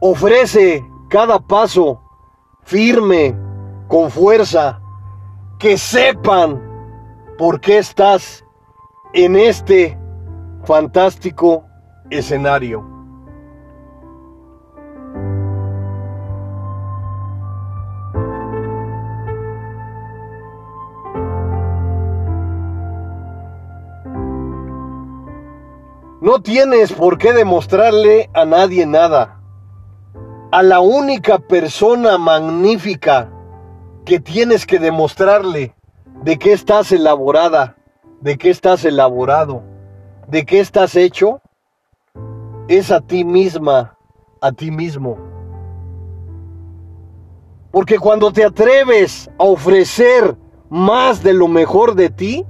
Ofrece 0.00 0.82
cada 1.10 1.38
paso 1.38 2.00
firme, 2.62 3.36
con 3.88 4.10
fuerza, 4.10 4.80
que 5.58 5.76
sepan 5.76 6.62
por 7.36 7.60
qué 7.60 7.78
estás 7.78 8.44
en 9.12 9.36
este 9.36 9.98
fantástico 10.64 11.64
escenario. 12.10 12.93
No 26.24 26.40
tienes 26.40 26.90
por 26.90 27.18
qué 27.18 27.34
demostrarle 27.34 28.30
a 28.32 28.46
nadie 28.46 28.86
nada. 28.86 29.42
A 30.52 30.62
la 30.62 30.80
única 30.80 31.38
persona 31.38 32.16
magnífica 32.16 33.30
que 34.06 34.20
tienes 34.20 34.64
que 34.64 34.78
demostrarle 34.78 35.74
de 36.22 36.38
qué 36.38 36.54
estás 36.54 36.92
elaborada, 36.92 37.76
de 38.22 38.38
qué 38.38 38.48
estás 38.48 38.86
elaborado, 38.86 39.64
de 40.26 40.46
qué 40.46 40.60
estás 40.60 40.96
hecho, 40.96 41.42
es 42.68 42.90
a 42.90 43.02
ti 43.02 43.22
misma, 43.22 43.98
a 44.40 44.50
ti 44.50 44.70
mismo. 44.70 45.18
Porque 47.70 47.98
cuando 47.98 48.32
te 48.32 48.46
atreves 48.46 49.30
a 49.38 49.44
ofrecer 49.44 50.38
más 50.70 51.22
de 51.22 51.34
lo 51.34 51.48
mejor 51.48 51.94
de 51.94 52.08
ti, 52.08 52.46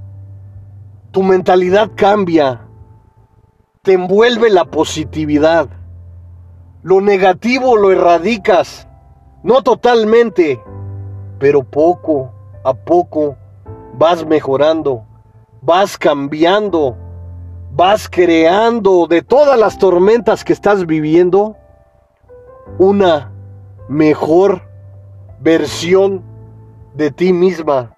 tu 1.10 1.24
mentalidad 1.24 1.90
cambia, 1.96 2.63
te 3.84 3.92
envuelve 3.92 4.48
la 4.48 4.64
positividad. 4.64 5.68
Lo 6.82 7.02
negativo 7.02 7.76
lo 7.76 7.92
erradicas, 7.92 8.88
no 9.42 9.62
totalmente, 9.62 10.60
pero 11.38 11.62
poco 11.62 12.32
a 12.64 12.72
poco 12.72 13.36
vas 13.98 14.26
mejorando, 14.26 15.04
vas 15.60 15.98
cambiando, 15.98 16.96
vas 17.72 18.08
creando 18.08 19.06
de 19.06 19.20
todas 19.20 19.58
las 19.58 19.78
tormentas 19.78 20.44
que 20.44 20.54
estás 20.54 20.86
viviendo 20.86 21.54
una 22.78 23.32
mejor 23.88 24.62
versión 25.40 26.22
de 26.94 27.10
ti 27.10 27.34
misma, 27.34 27.94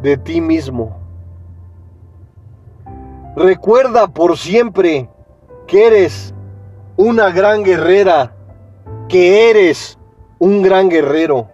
de 0.00 0.16
ti 0.16 0.40
mismo. 0.40 1.03
Recuerda 3.36 4.06
por 4.06 4.38
siempre 4.38 5.08
que 5.66 5.86
eres 5.86 6.32
una 6.96 7.30
gran 7.30 7.64
guerrera, 7.64 8.32
que 9.08 9.50
eres 9.50 9.98
un 10.38 10.62
gran 10.62 10.88
guerrero. 10.88 11.48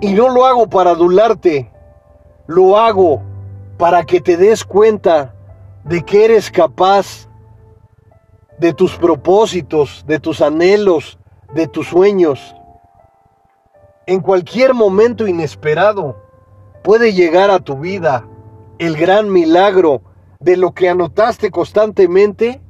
Y 0.00 0.14
no 0.14 0.30
lo 0.30 0.46
hago 0.46 0.68
para 0.68 0.90
adularte, 0.90 1.70
lo 2.48 2.76
hago 2.76 3.22
para 3.78 4.04
que 4.04 4.20
te 4.20 4.36
des 4.36 4.64
cuenta 4.64 5.34
de 5.84 6.02
que 6.02 6.24
eres 6.24 6.50
capaz 6.50 7.28
de 8.58 8.72
tus 8.72 8.96
propósitos, 8.96 10.04
de 10.08 10.18
tus 10.18 10.40
anhelos, 10.40 11.18
de 11.54 11.68
tus 11.68 11.86
sueños. 11.86 12.54
En 14.06 14.20
cualquier 14.20 14.74
momento 14.74 15.28
inesperado 15.28 16.23
puede 16.84 17.14
llegar 17.14 17.50
a 17.50 17.60
tu 17.60 17.78
vida 17.78 18.28
el 18.78 18.96
gran 18.96 19.32
milagro 19.32 20.02
de 20.38 20.58
lo 20.58 20.74
que 20.74 20.90
anotaste 20.90 21.50
constantemente, 21.50 22.60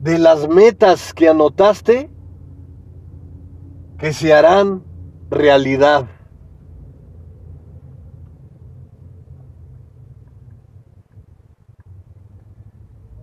de 0.00 0.18
las 0.18 0.46
metas 0.48 1.14
que 1.14 1.30
anotaste, 1.30 2.10
que 3.98 4.12
se 4.12 4.34
harán 4.34 4.84
realidad. 5.30 6.06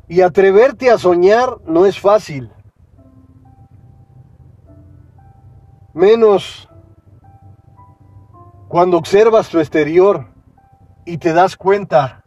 Y 0.07 0.21
atreverte 0.21 0.89
a 0.89 0.97
soñar 0.97 1.59
no 1.67 1.85
es 1.85 1.99
fácil. 1.99 2.49
Menos 5.93 6.67
cuando 8.71 8.95
observas 8.95 9.49
tu 9.49 9.59
exterior 9.59 10.27
y 11.03 11.17
te 11.17 11.33
das 11.33 11.57
cuenta 11.57 12.23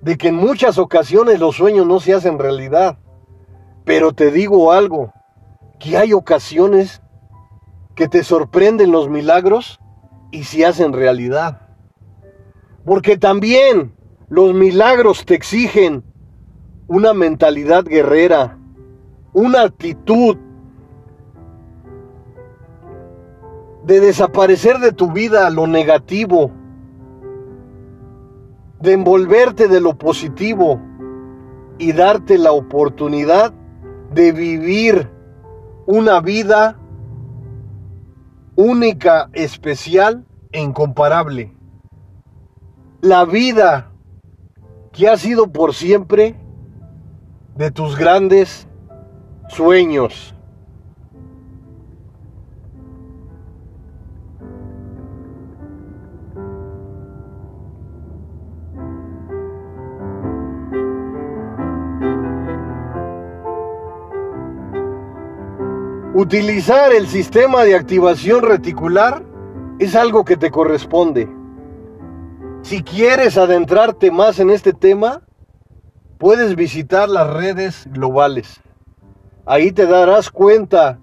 de 0.00 0.16
que 0.16 0.28
en 0.28 0.36
muchas 0.36 0.78
ocasiones 0.78 1.40
los 1.40 1.56
sueños 1.56 1.84
no 1.84 1.98
se 1.98 2.14
hacen 2.14 2.38
realidad. 2.38 2.98
Pero 3.84 4.12
te 4.12 4.30
digo 4.30 4.70
algo, 4.70 5.12
que 5.80 5.96
hay 5.96 6.12
ocasiones 6.12 7.02
que 7.96 8.06
te 8.06 8.22
sorprenden 8.22 8.92
los 8.92 9.08
milagros 9.08 9.80
y 10.30 10.44
se 10.44 10.64
hacen 10.64 10.92
realidad. 10.92 11.70
Porque 12.84 13.18
también 13.18 13.96
los 14.28 14.54
milagros 14.54 15.24
te 15.24 15.34
exigen 15.34 16.04
una 16.86 17.14
mentalidad 17.14 17.84
guerrera, 17.84 18.58
una 19.32 19.62
actitud 19.62 20.36
de 23.86 24.00
desaparecer 24.00 24.78
de 24.80 24.90
tu 24.90 25.12
vida 25.12 25.48
lo 25.48 25.68
negativo, 25.68 26.50
de 28.80 28.92
envolverte 28.92 29.68
de 29.68 29.80
lo 29.80 29.96
positivo 29.96 30.80
y 31.78 31.92
darte 31.92 32.36
la 32.36 32.50
oportunidad 32.50 33.54
de 34.12 34.32
vivir 34.32 35.08
una 35.86 36.20
vida 36.20 36.80
única, 38.56 39.30
especial 39.34 40.26
e 40.50 40.60
incomparable. 40.60 41.52
La 43.02 43.24
vida 43.24 43.92
que 44.90 45.08
ha 45.08 45.16
sido 45.16 45.52
por 45.52 45.74
siempre 45.74 46.34
de 47.54 47.70
tus 47.70 47.96
grandes 47.96 48.66
sueños. 49.48 50.35
Utilizar 66.18 66.94
el 66.94 67.08
sistema 67.08 67.64
de 67.64 67.74
activación 67.74 68.42
reticular 68.42 69.22
es 69.78 69.94
algo 69.94 70.24
que 70.24 70.38
te 70.38 70.50
corresponde. 70.50 71.28
Si 72.62 72.82
quieres 72.82 73.36
adentrarte 73.36 74.10
más 74.10 74.38
en 74.38 74.48
este 74.48 74.72
tema, 74.72 75.20
puedes 76.16 76.56
visitar 76.56 77.10
las 77.10 77.30
redes 77.34 77.86
globales. 77.92 78.62
Ahí 79.44 79.72
te 79.72 79.84
darás 79.84 80.30
cuenta 80.30 81.00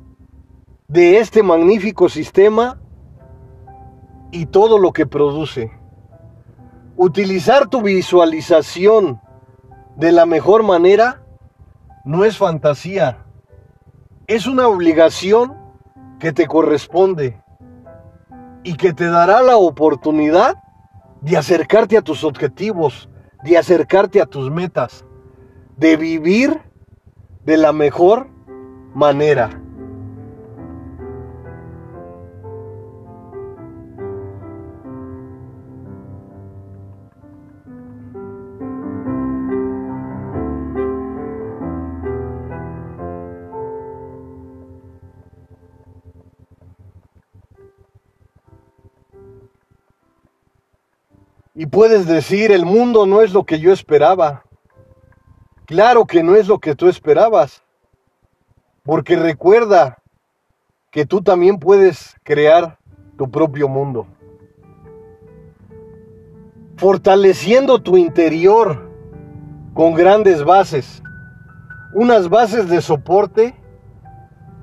de 0.88 1.20
este 1.20 1.44
magnífico 1.44 2.10
sistema 2.10 2.82
y 4.32 4.48
todo 4.48 4.80
lo 4.80 4.94
que 4.94 5.06
produce. 5.06 5.72
Utilizar 6.98 7.70
tu 7.70 7.84
visualización 7.84 9.22
de 9.96 10.12
la 10.12 10.26
mejor 10.26 10.64
manera 10.64 11.22
no 12.04 12.26
es 12.26 12.36
fantasía, 12.36 13.23
es 14.28 14.48
una 14.48 14.68
obligación 14.68 15.56
que 16.20 16.32
te 16.32 16.48
corresponde 16.48 17.42
y 18.64 18.76
que 18.76 18.94
te 18.94 19.08
dará 19.08 19.42
la 19.42 19.58
oportunidad 19.58 20.56
de 21.22 21.38
acercarte 21.38 21.98
a 21.98 22.02
tus 22.02 22.24
objetivos, 22.24 23.10
de 23.44 23.58
acercarte 23.58 24.22
a 24.22 24.26
tus 24.26 24.50
metas, 24.50 25.06
de 25.78 25.98
vivir 25.98 26.62
de 27.44 27.58
la 27.58 27.74
mejor 27.74 28.30
manera. 28.94 29.62
Y 51.64 51.68
puedes 51.68 52.08
decir, 52.08 52.52
el 52.52 52.66
mundo 52.66 53.06
no 53.06 53.22
es 53.22 53.32
lo 53.32 53.46
que 53.46 53.58
yo 53.58 53.72
esperaba. 53.72 54.44
Claro 55.66 56.06
que 56.06 56.22
no 56.22 56.36
es 56.36 56.50
lo 56.50 56.60
que 56.60 56.76
tú 56.76 56.90
esperabas. 56.90 57.64
Porque 58.84 59.16
recuerda 59.16 60.00
que 60.92 61.06
tú 61.06 61.22
también 61.22 61.60
puedes 61.60 62.18
crear 62.24 62.80
tu 63.18 63.32
propio 63.32 63.70
mundo. 63.70 64.08
Fortaleciendo 66.76 67.82
tu 67.82 67.96
interior 67.96 68.92
con 69.74 69.94
grandes 69.94 70.44
bases. 70.44 71.02
Unas 71.94 72.28
bases 72.28 72.68
de 72.68 72.82
soporte 72.82 73.56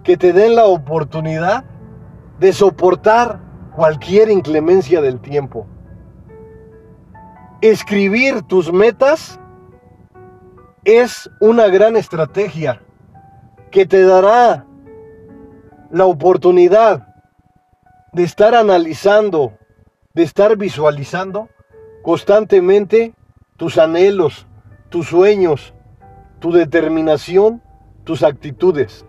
que 0.05 0.19
te 0.19 0.35
den 0.35 0.55
la 0.55 0.67
oportunidad 0.67 1.65
de 2.39 2.53
soportar 2.53 3.41
cualquier 3.75 4.29
inclemencia 4.29 5.01
del 5.01 5.19
tiempo 5.19 5.67
escribir 7.61 8.43
tus 8.43 8.73
metas 8.73 9.39
es 10.85 11.31
una 11.41 11.69
gran 11.69 11.97
estrategia 11.97 12.83
que 13.71 13.85
te 13.87 14.03
dará 14.03 14.65
la 15.91 16.07
oportunidad 16.07 17.07
de 18.13 18.25
estar 18.25 18.55
analizando, 18.55 19.53
de 20.15 20.23
estar 20.23 20.57
visualizando 20.57 21.49
constantemente 22.03 23.15
tus 23.57 23.77
anhelos, 23.77 24.47
tus 24.89 25.09
sueños, 25.09 25.75
tu 26.39 26.53
determinación, 26.53 27.63
tus 28.05 28.23
actitudes. 28.23 29.05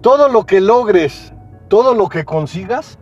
Todo 0.00 0.28
lo 0.28 0.44
que 0.44 0.60
logres, 0.60 1.32
todo 1.68 1.94
lo 1.94 2.08
que 2.08 2.24
consigas, 2.24 2.98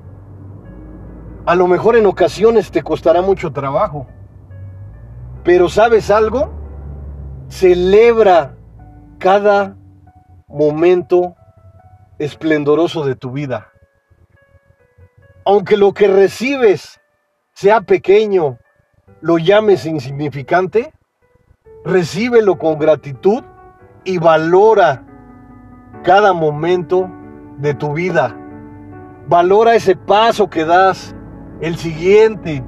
a 1.46 1.54
lo 1.54 1.66
mejor 1.66 1.96
en 1.96 2.06
ocasiones 2.06 2.70
te 2.70 2.82
costará 2.82 3.22
mucho 3.22 3.52
trabajo. 3.52 4.06
Pero 5.42 5.68
¿sabes 5.68 6.10
algo? 6.10 6.52
Celebra 7.48 8.56
cada 9.18 9.76
momento 10.48 11.34
esplendoroso 12.18 13.04
de 13.04 13.16
tu 13.16 13.32
vida. 13.32 13.70
Aunque 15.44 15.76
lo 15.76 15.92
que 15.92 16.08
recibes 16.08 17.00
sea 17.52 17.82
pequeño, 17.82 18.58
lo 19.20 19.36
llames 19.38 19.84
insignificante, 19.84 20.92
recíbelo 21.84 22.58
con 22.58 22.78
gratitud 22.78 23.44
y 24.04 24.18
valora 24.18 25.04
cada 26.02 26.32
momento 26.32 27.10
de 27.58 27.74
tu 27.74 27.92
vida. 27.92 28.34
Valora 29.26 29.74
ese 29.74 29.96
paso 29.96 30.48
que 30.48 30.64
das, 30.64 31.14
el 31.60 31.76
siguiente, 31.76 32.64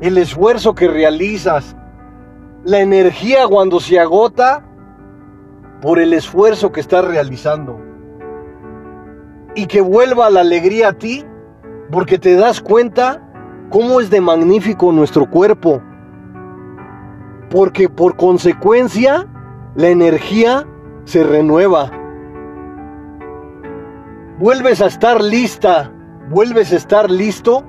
el 0.00 0.18
esfuerzo 0.18 0.74
que 0.74 0.88
realizas, 0.88 1.76
la 2.64 2.80
energía 2.80 3.46
cuando 3.48 3.80
se 3.80 3.98
agota 3.98 4.64
por 5.80 5.98
el 5.98 6.12
esfuerzo 6.12 6.72
que 6.72 6.80
estás 6.80 7.04
realizando. 7.04 7.80
Y 9.54 9.66
que 9.66 9.80
vuelva 9.80 10.30
la 10.30 10.40
alegría 10.40 10.88
a 10.88 10.92
ti 10.92 11.24
porque 11.90 12.18
te 12.18 12.36
das 12.36 12.60
cuenta 12.60 13.22
cómo 13.70 14.00
es 14.00 14.10
de 14.10 14.20
magnífico 14.20 14.92
nuestro 14.92 15.28
cuerpo. 15.28 15.82
Porque 17.50 17.88
por 17.88 18.16
consecuencia 18.16 19.26
la 19.74 19.88
energía 19.88 20.66
se 21.04 21.24
renueva. 21.24 21.90
Vuelves 24.38 24.80
a 24.82 24.86
estar 24.86 25.22
lista, 25.22 25.90
vuelves 26.28 26.72
a 26.72 26.76
estar 26.76 27.10
listo 27.10 27.64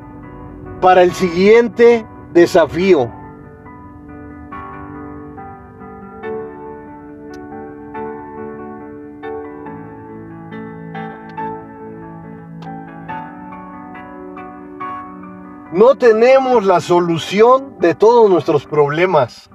para 0.81 1.03
el 1.03 1.13
siguiente 1.13 2.05
desafío. 2.31 3.11
No 15.71 15.95
tenemos 15.95 16.65
la 16.65 16.81
solución 16.81 17.75
de 17.79 17.93
todos 17.93 18.29
nuestros 18.29 18.65
problemas, 18.65 19.49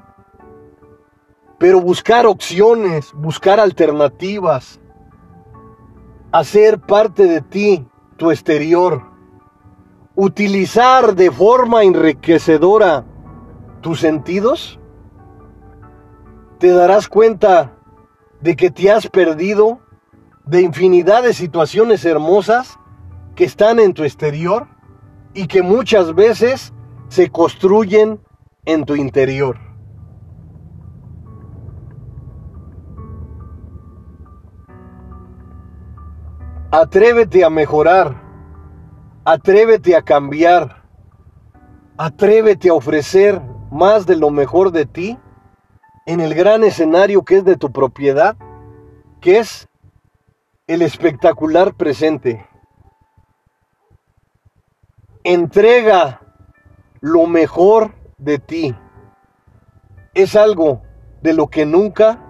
pero 1.59 1.81
buscar 1.81 2.25
opciones, 2.25 3.13
buscar 3.15 3.61
alternativas, 3.61 4.81
hacer 6.33 6.81
parte 6.81 7.25
de 7.25 7.41
ti, 7.41 7.87
tu 8.17 8.31
exterior, 8.31 9.14
utilizar 10.17 11.15
de 11.15 11.31
forma 11.31 11.83
enriquecedora 11.83 13.05
tus 13.81 14.01
sentidos, 14.01 14.79
te 16.59 16.69
darás 16.69 17.09
cuenta 17.09 17.73
de 18.41 18.57
que 18.57 18.71
te 18.71 18.91
has 18.91 19.09
perdido 19.09 19.81
de 20.47 20.63
infinidad 20.63 21.23
de 21.23 21.33
situaciones 21.33 22.05
hermosas 22.05 22.79
que 23.35 23.45
están 23.45 23.81
en 23.81 23.95
tu 23.95 24.05
exterior 24.05 24.69
y 25.33 25.47
que 25.47 25.63
muchas 25.63 26.15
veces 26.15 26.73
se 27.09 27.31
construyen 27.31 28.21
en 28.65 28.85
tu 28.85 28.95
interior. 28.95 29.59
Atrévete 36.71 37.45
a 37.45 37.51
mejorar, 37.51 38.24
atrévete 39.25 39.97
a 39.97 40.03
cambiar, 40.03 40.85
atrévete 41.97 42.69
a 42.69 42.75
ofrecer 42.75 43.41
más 43.71 44.07
de 44.07 44.17
lo 44.17 44.31
mejor 44.31 44.71
de 44.71 44.87
ti 44.87 45.19
en 46.07 46.21
el 46.21 46.35
gran 46.35 46.65
escenario 46.65 47.25
que 47.25 47.39
es 47.39 47.45
de 47.45 47.57
tu 47.57 47.73
propiedad, 47.73 48.37
que 49.21 49.39
es 49.39 49.69
el 50.67 50.83
espectacular 50.83 51.75
presente 51.75 52.47
entrega 55.25 56.21
lo 57.01 57.27
mejor 57.27 57.95
de 58.19 58.39
ti. 58.39 58.77
Es 60.13 60.37
algo 60.37 60.83
de 61.23 61.33
lo 61.33 61.49
que 61.49 61.67
nunca 61.67 62.21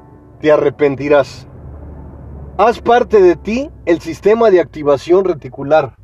te 0.41 0.53
arrepentirás. 0.53 1.49
Haz 2.57 2.81
parte 2.81 3.21
de 3.21 3.35
ti 3.35 3.71
el 3.85 4.01
sistema 4.01 4.51
de 4.51 4.61
activación 4.61 5.25
reticular 5.25 5.97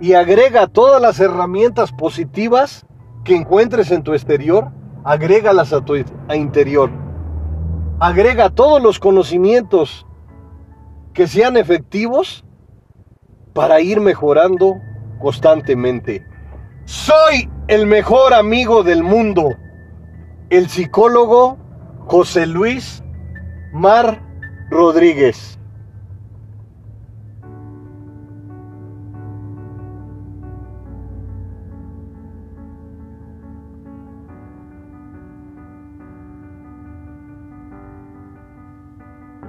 y 0.00 0.12
agrega 0.12 0.66
todas 0.66 1.00
las 1.00 1.20
herramientas 1.20 1.92
positivas 1.92 2.86
que 3.24 3.34
encuentres 3.34 3.90
en 3.90 4.02
tu 4.02 4.12
exterior, 4.12 4.70
agrégalas 5.04 5.72
a 5.72 5.84
tu 5.84 5.96
interior. 6.34 6.90
Agrega 7.98 8.50
todos 8.50 8.82
los 8.82 8.98
conocimientos 8.98 10.06
que 11.14 11.26
sean 11.26 11.56
efectivos 11.56 12.44
para 13.54 13.80
ir 13.80 14.00
mejorando 14.00 14.76
constantemente. 15.18 16.26
Soy 16.84 17.50
el 17.68 17.86
mejor 17.86 18.34
amigo 18.34 18.82
del 18.82 19.02
mundo, 19.02 19.56
el 20.50 20.68
psicólogo 20.68 21.56
José 22.06 22.46
Luis 22.46 23.02
Mar 23.72 24.22
Rodríguez. 24.70 25.55